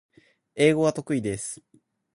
[0.55, 1.61] 英語が得意です